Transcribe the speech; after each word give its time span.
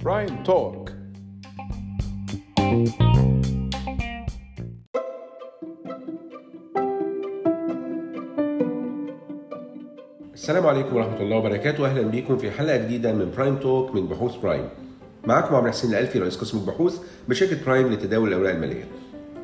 برايم 0.00 0.42
توك 0.44 0.90
السلام 10.34 10.66
عليكم 10.66 10.96
ورحمة 10.96 11.20
الله 11.20 11.36
وبركاته. 11.36 11.86
أهلا 11.86 12.02
بكم 12.02 12.38
في 12.38 12.50
حلقة 12.50 12.76
جديدة 12.76 13.12
من 13.12 13.30
برايم 13.36 13.56
توك 13.56 13.94
من 13.94 14.06
بحوث 14.06 14.36
برايم 14.36 14.68
معكم 15.24 15.54
عمرو 15.54 15.70
حسين 15.70 15.90
الألفي 15.90 16.18
رئيس 16.18 16.36
قسم 16.36 16.58
البحوث 16.58 17.00
بشركة 17.28 17.64
برايم 17.66 17.92
لتداول 17.92 18.28
الأوراق 18.28 18.50
المالية. 18.54 18.84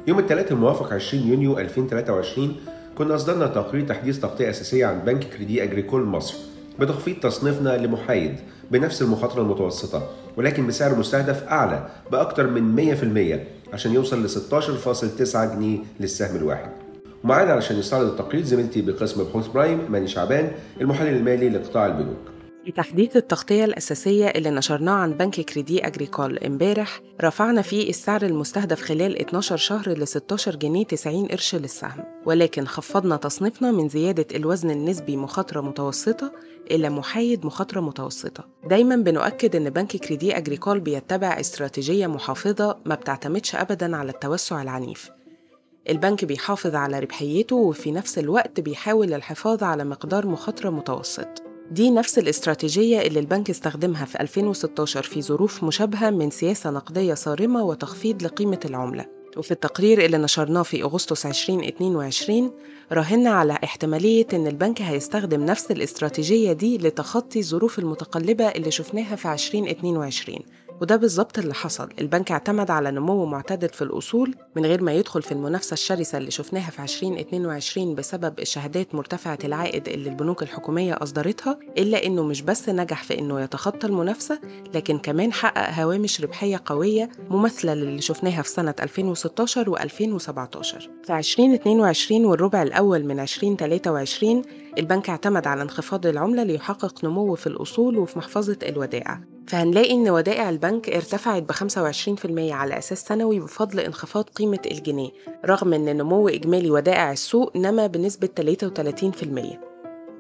يوم 0.07 0.19
الثلاثاء 0.19 0.53
الموافق 0.53 0.93
20 0.93 1.29
يونيو 1.29 1.59
2023 1.59 2.57
كنا 2.99 3.15
أصدرنا 3.15 3.47
تقرير 3.47 3.87
تحديث 3.87 4.21
تغطية 4.21 4.51
أساسية 4.51 4.87
عن 4.87 4.99
بنك 4.99 5.25
كريدي 5.25 5.63
أجريكول 5.63 6.05
مصر. 6.05 6.52
بتخفيض 6.81 7.17
تصنيفنا 7.17 7.77
لمحايد 7.77 8.35
بنفس 8.71 9.03
المخاطرة 9.03 9.43
المتوسطة 9.43 10.09
ولكن 10.37 10.67
بسعر 10.67 10.99
مستهدف 10.99 11.43
أعلى 11.49 11.87
بأكثر 12.13 12.47
من 12.47 12.95
100% 13.71 13.75
عشان 13.75 13.95
يوصل 13.95 14.25
ل 14.25 14.29
16.9 14.29 15.37
جنيه 15.37 15.79
للسهم 16.01 16.37
الواحد. 16.37 16.71
ومعانا 17.25 17.53
علشان 17.53 17.79
يستعرض 17.79 18.07
التقرير 18.07 18.43
زميلتي 18.43 18.83
بقسم 18.83 19.25
بحوث 19.25 19.47
برايم 19.47 19.79
ماني 19.91 20.09
شعبان 20.09 20.51
المحلل 20.81 21.17
المالي 21.17 21.49
لقطاع 21.49 21.87
البنوك. 21.87 22.32
لتحديث 22.67 23.17
التغطية 23.17 23.65
الأساسية 23.65 24.27
اللي 24.27 24.51
نشرناه 24.51 24.93
عن 24.93 25.13
بنك 25.13 25.41
كريدي 25.41 25.87
أجريكول 25.87 26.39
امبارح 26.39 27.01
رفعنا 27.23 27.63
فيه 27.63 27.91
السعر 27.91 28.23
المستهدف 28.23 28.83
خلال 28.83 29.21
12 29.21 29.57
شهر 29.57 29.89
ل 29.89 30.07
16 30.09 30.57
جنيه 30.57 30.85
90 30.85 31.27
قرش 31.27 31.55
للسهم. 31.55 32.05
ولكن 32.27 32.67
خفضنا 32.67 33.17
تصنيفنا 33.17 33.71
من 33.71 33.89
زيادة 33.89 34.27
الوزن 34.37 34.71
النسبي 34.71 35.17
مخاطرة 35.17 35.61
متوسطة 35.61 36.33
إلى 36.71 36.91
محايد 36.91 37.47
مخاطرة 37.47 37.81
متوسطة. 37.81 38.49
دايما 38.65 38.97
بنؤكد 38.97 39.57
أن 39.57 39.71
بنك 39.71 39.97
كريدي 39.97 40.37
أجريكول 40.37 40.81
بيتبع 40.81 41.41
استراتيجية 41.41 42.07
محافظة 42.07 42.79
ما 42.85 42.95
بتعتمدش 42.95 43.55
أبدا 43.55 43.97
على 43.97 44.11
التوسع 44.11 44.63
العنيف. 44.63 45.11
البنك 45.91 46.25
بيحافظ 46.25 46.75
على 46.75 46.99
ربحيته 46.99 47.57
وفي 47.57 47.93
نفس 47.93 48.19
الوقت 48.19 48.61
بيحاول 48.61 49.15
الحفاظ 49.15 49.63
على 49.63 49.85
مقدار 49.85 50.27
مخاطرة 50.27 50.71
متوسط. 50.71 51.52
دي 51.73 51.91
نفس 51.91 52.19
الاستراتيجية 52.19 53.01
اللي 53.01 53.21
البنك 53.21 53.51
استخدمها 53.51 54.05
في 54.05 54.21
2016 54.21 55.03
في 55.03 55.23
ظروف 55.23 55.65
مشابهة 55.65 56.11
من 56.11 56.31
سياسة 56.31 56.71
نقدية 56.71 57.15
صارمة 57.15 57.65
وتخفيض 57.65 58.23
لقيمة 58.23 58.61
العملة. 58.65 59.07
وفي 59.37 59.51
التقرير 59.51 60.05
اللي 60.05 60.19
نشرناه 60.19 60.63
في 60.63 60.83
أغسطس 60.83 61.27
2022 61.27 62.51
راهنا 62.93 63.31
على 63.31 63.53
احتمالية 63.65 64.27
إن 64.33 64.47
البنك 64.47 64.83
هيستخدم 64.83 65.45
نفس 65.45 65.71
الاستراتيجية 65.71 66.53
دي 66.53 66.79
لتخطي 66.79 67.39
الظروف 67.39 67.79
المتقلبة 67.79 68.49
اللي 68.49 68.71
شفناها 68.71 69.17
في 69.17 69.33
2022 69.33 70.39
وده 70.83 70.97
بالظبط 70.97 71.39
اللي 71.39 71.55
حصل. 71.55 71.89
البنك 72.01 72.33
اعتمد 72.33 72.71
على 72.71 72.91
نمو 72.91 73.27
معتدل 73.27 73.69
في 73.69 73.83
الأصول 73.83 74.35
من 74.57 74.67
غير 74.67 74.83
ما 74.83 74.93
يدخل 74.93 75.23
في 75.23 75.33
المنافسة 75.33 75.75
الشرسة 75.75 76.19
اللي 76.19 76.31
شفناها 76.31 76.71
في 76.71 76.83
2022 76.83 77.95
بسبب 77.95 78.39
الشهادات 78.41 78.95
مرتفعة 78.95 79.39
العائد 79.45 79.89
اللي 79.89 80.11
البنوك 80.11 80.43
الحكومية 80.43 80.95
أصدرتها 81.03 81.59
إلا 81.79 82.07
إنه 82.07 82.23
مش 82.23 82.43
بس 82.43 82.69
نجح 82.69 83.03
في 83.03 83.19
إنه 83.19 83.41
يتخطى 83.41 83.87
المنافسة 83.87 84.41
لكن 84.75 84.99
كمان 84.99 85.33
حقق 85.33 85.81
هوامش 85.81 86.21
ربحية 86.21 86.63
قوية 86.67 87.09
مماثلة 87.31 87.75
للي 87.75 88.01
شفناها 88.01 88.43
في 88.43 88.49
سنة 88.49 88.75
2016 88.81 89.77
و2017 89.77 89.79
في 91.05 91.19
2022 91.19 92.25
والربع 92.25 92.63
الأول 92.63 93.05
من 93.05 93.21
2023 93.21 94.43
البنك 94.79 95.11
اعتمد 95.11 95.47
على 95.47 95.63
انخفاض 95.63 96.07
العملة 96.07 96.43
ليحقق 96.43 97.05
نمو 97.05 97.35
في 97.35 97.47
الأصول 97.47 97.99
وفي 97.99 98.19
محفظة 98.19 98.59
الودائع. 98.63 99.32
فهنلاقي 99.47 99.91
إن 99.91 100.11
ودائع 100.11 100.51
البنك 100.51 100.89
ارتفعت 100.89 101.43
ب 101.43 101.53
25% 101.53 102.53
على 102.53 102.79
أساس 102.79 103.03
سنوي 103.03 103.41
بفضل 103.41 103.81
انخفاض 103.81 104.25
قيمة 104.25 104.61
الجنيه 104.71 105.11
رغم 105.47 105.75
إن 105.75 105.97
نمو 105.97 106.29
إجمالي 106.29 106.71
ودائع 106.71 107.13
السوق 107.13 107.57
نما 107.57 107.87
بنسبة 107.87 108.29
33% 108.41 109.73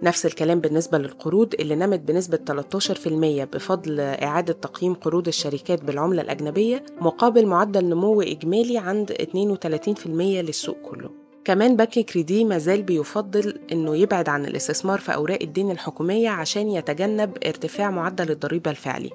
نفس 0.02 0.26
الكلام 0.26 0.60
بالنسبة 0.60 0.98
للقروض 0.98 1.54
اللي 1.60 1.74
نمت 1.74 2.00
بنسبة 2.00 2.38
13% 2.48 3.08
بفضل 3.52 4.00
إعادة 4.00 4.52
تقييم 4.52 4.94
قروض 4.94 5.28
الشركات 5.28 5.84
بالعملة 5.84 6.22
الأجنبية 6.22 6.84
مقابل 7.00 7.46
معدل 7.46 7.84
نمو 7.84 8.22
إجمالي 8.22 8.78
عند 8.78 9.12
32% 9.12 10.06
للسوق 10.06 10.76
كله. 10.76 11.21
كمان 11.44 11.76
بنك 11.76 11.98
كريدي 11.98 12.44
مازال 12.44 12.82
بيفضل 12.82 13.58
إنه 13.72 13.96
يبعد 13.96 14.28
عن 14.28 14.44
الاستثمار 14.44 14.98
في 14.98 15.14
أوراق 15.14 15.38
الدين 15.42 15.70
الحكومية 15.70 16.30
عشان 16.30 16.68
يتجنب 16.68 17.38
ارتفاع 17.46 17.90
معدل 17.90 18.30
الضريبة 18.30 18.70
الفعلي. 18.70 19.10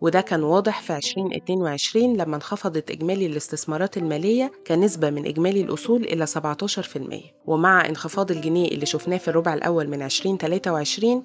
وده 0.00 0.20
كان 0.20 0.42
واضح 0.42 0.80
في 0.80 0.96
2022 0.96 2.16
لما 2.16 2.36
انخفضت 2.36 2.90
إجمالي 2.90 3.26
الاستثمارات 3.26 3.96
المالية 3.96 4.52
كنسبة 4.66 5.10
من 5.10 5.26
إجمالي 5.26 5.60
الأصول 5.60 6.04
إلى 6.04 6.26
17% 6.26 6.30
ومع 7.46 7.88
انخفاض 7.88 8.30
الجنيه 8.30 8.68
اللي 8.68 8.86
شفناه 8.86 9.16
في 9.18 9.28
الربع 9.28 9.54
الأول 9.54 9.88
من 9.88 10.02
2023 10.02 11.24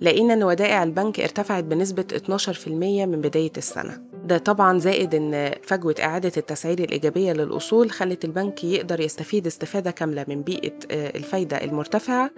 لقينا 0.00 0.34
إن 0.34 0.42
ودائع 0.42 0.82
البنك 0.82 1.20
ارتفعت 1.20 1.64
بنسبة 1.64 2.04
12% 2.26 2.68
من 2.68 3.20
بداية 3.20 3.52
السنة. 3.56 4.02
ده 4.24 4.38
طبعا 4.38 4.78
زائد 4.78 5.14
إن 5.14 5.52
فجوة 5.62 5.94
إعادة 6.02 6.32
التسعير 6.36 6.78
الإيجابية 6.78 7.32
للأصول 7.32 7.90
خلت 7.90 8.24
البنك 8.24 8.64
يقدر 8.64 9.00
يستفيد 9.00 9.46
استفادة 9.46 9.90
كاملة 9.90 10.24
من 10.28 10.42
بيئة 10.42 10.72
الفايدة 10.90 11.64
المرتفعة 11.64 12.30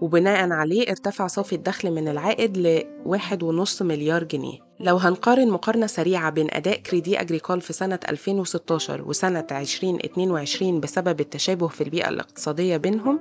وبناء 0.00 0.50
عليه 0.50 0.90
ارتفع 0.90 1.26
صافي 1.26 1.54
الدخل 1.54 1.90
من 1.90 2.08
العائد 2.08 2.56
ل 2.58 2.82
1.5 3.06 3.82
مليار 3.82 4.24
جنيه. 4.24 4.58
لو 4.80 4.96
هنقارن 4.96 5.50
مقارنة 5.50 5.86
سريعة 5.86 6.30
بين 6.30 6.46
أداء 6.50 6.76
كريدي 6.78 7.20
أجريكول 7.20 7.60
في 7.60 7.72
سنة 7.72 7.98
2016 8.08 9.08
وسنة 9.08 9.46
2022 9.50 10.80
بسبب 10.80 11.20
التشابه 11.20 11.68
في 11.68 11.80
البيئة 11.84 12.08
الاقتصادية 12.08 12.76
بينهم 12.76 13.20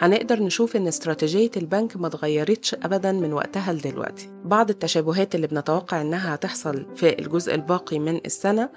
هنقدر 0.00 0.42
نشوف 0.42 0.76
إن 0.76 0.86
استراتيجية 0.86 1.50
البنك 1.56 1.96
ما 1.96 2.06
اتغيرتش 2.06 2.74
أبدا 2.74 3.12
من 3.12 3.32
وقتها 3.32 3.72
لدلوقتي. 3.72 4.30
بعض 4.44 4.70
التشابهات 4.70 5.34
اللي 5.34 5.46
بنتوقع 5.46 6.00
إنها 6.00 6.34
هتحصل 6.34 6.86
في 6.96 7.18
الجزء 7.18 7.54
الباقي 7.54 7.98
من 7.98 8.20
السنة 8.26 8.68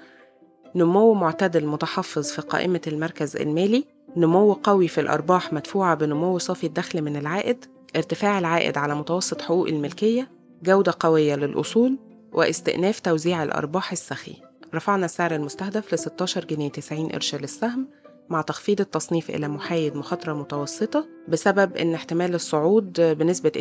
نمو 0.76 1.14
معتدل 1.14 1.66
متحفظ 1.66 2.30
في 2.30 2.42
قائمة 2.42 2.80
المركز 2.86 3.36
المالي 3.36 3.84
نمو 4.16 4.52
قوي 4.52 4.88
في 4.88 5.00
الأرباح 5.00 5.52
مدفوعة 5.52 5.94
بنمو 5.94 6.38
صافي 6.38 6.66
الدخل 6.66 7.02
من 7.02 7.16
العائد 7.16 7.64
ارتفاع 7.96 8.38
العائد 8.38 8.78
على 8.78 8.94
متوسط 8.94 9.42
حقوق 9.42 9.68
الملكية 9.68 10.30
جودة 10.62 10.94
قوية 11.00 11.34
للأصول 11.34 11.98
واستئناف 12.32 13.00
توزيع 13.00 13.42
الأرباح 13.42 13.92
السخي. 13.92 14.36
رفعنا 14.74 15.04
السعر 15.04 15.34
المستهدف 15.34 15.94
ل 15.94 15.98
16 15.98 16.44
جنيه 16.44 16.68
90 16.68 17.08
قرش 17.08 17.34
للسهم. 17.34 17.88
مع 18.30 18.40
تخفيض 18.40 18.80
التصنيف 18.80 19.30
إلى 19.30 19.48
محايد 19.48 19.96
مخاطرة 19.96 20.32
متوسطة 20.32 21.08
بسبب 21.28 21.76
إن 21.76 21.94
احتمال 21.94 22.34
الصعود 22.34 23.00
بنسبة 23.00 23.52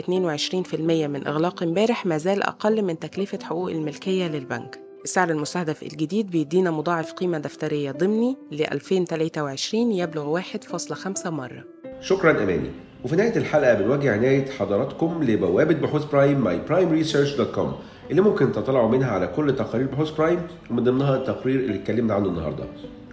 22% 0.69 0.75
من 1.07 1.28
إغلاق 1.28 1.63
امبارح 1.63 2.06
ما 2.06 2.18
زال 2.18 2.44
أقل 2.44 2.81
من 2.81 3.00
تكلفة 3.00 3.40
حقوق 3.44 3.69
الملكية 3.72 4.28
للبنك. 4.28 4.80
السعر 5.03 5.30
المستهدف 5.30 5.84
الجديد 5.84 6.31
بيدينا 6.31 6.72
مضاعف 6.72 7.13
قيمة 7.13 7.38
دفترية 7.38 7.91
ضمني 7.91 8.38
ل 8.52 8.62
2023 8.62 9.91
يبلغ 9.91 10.41
1.5 10.41 11.30
مرة. 11.30 11.63
شكرا 12.01 12.44
أماني. 12.44 12.88
وفي 13.04 13.16
نهاية 13.16 13.38
الحلقة 13.38 13.74
بنوجه 13.74 14.14
عناية 14.14 14.46
حضراتكم 14.52 15.24
لبوابة 15.24 15.74
بحوث 15.74 16.06
برايم 16.06 16.44
my 16.44 16.59
prime 16.69 16.91
research 16.91 17.35
dot 17.35 17.52
com 17.52 17.75
اللي 18.12 18.22
ممكن 18.22 18.52
تطلعوا 18.52 18.90
منها 18.90 19.12
على 19.12 19.28
كل 19.28 19.56
تقارير 19.56 19.88
بحوث 19.88 20.12
برايم 20.12 20.40
ومن 20.72 20.84
ضمنها 20.84 21.16
التقرير 21.16 21.60
اللي 21.60 21.76
اتكلمنا 21.76 22.14
عنه 22.14 22.28
النهارده. 22.28 22.64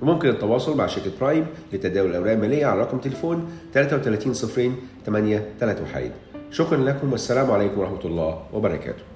وممكن 0.03 0.29
التواصل 0.29 0.77
مع 0.77 0.87
شركة 0.87 1.11
برايم 1.21 1.47
لتداول 1.73 2.11
الأوراق 2.11 2.33
المالية 2.33 2.67
على 2.67 2.81
رقم 2.81 2.99
تليفون 2.99 3.49
33 3.73 4.35
صفرين 4.35 4.77
8 5.07 5.43
3 5.61 5.83
وحيد 5.83 6.13
شكرا 6.51 6.77
لكم 6.77 7.13
والسلام 7.13 7.51
عليكم 7.51 7.81
ورحمة 7.81 8.05
الله 8.05 8.43
وبركاته. 8.53 9.16